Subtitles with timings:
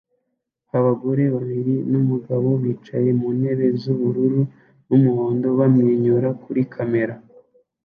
[0.77, 4.41] Abagore babiri numugabo bicaye mu ntebe z'ubururu
[4.87, 7.15] n'umuhondo bamwenyura kuri kamera